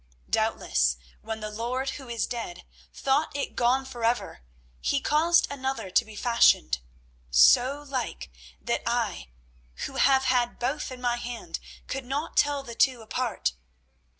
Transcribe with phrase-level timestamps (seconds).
[0.31, 4.41] Doubtless when the lord who is dead thought it gone forever
[4.79, 6.79] he caused another to be fashioned,
[7.29, 9.29] so like that I
[9.85, 13.53] who have had both in my hand could not tell the two apart.